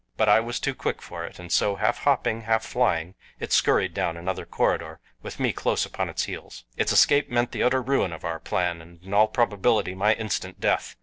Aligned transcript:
But 0.17 0.27
I 0.29 0.39
was 0.39 0.59
too 0.59 0.73
quick 0.73 0.99
for 0.99 1.25
it, 1.25 1.37
and 1.37 1.51
so, 1.51 1.75
half 1.75 1.99
hopping, 1.99 2.41
half 2.41 2.65
flying, 2.65 3.13
it 3.39 3.53
scurried 3.53 3.93
down 3.93 4.17
another 4.17 4.47
corridor 4.47 4.99
with 5.21 5.39
me 5.39 5.53
close 5.53 5.85
upon 5.85 6.09
its 6.09 6.23
heels. 6.23 6.63
Its 6.75 6.91
escape 6.91 7.29
meant 7.29 7.51
the 7.51 7.61
utter 7.61 7.83
ruin 7.83 8.11
of 8.11 8.25
our 8.25 8.39
plan, 8.39 8.81
and 8.81 9.03
in 9.03 9.13
all 9.13 9.27
probability 9.27 9.93
my 9.93 10.15
instant 10.15 10.59
death. 10.59 10.95